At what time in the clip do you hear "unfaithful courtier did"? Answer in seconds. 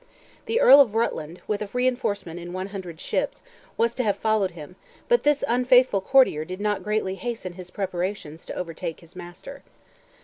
5.47-6.59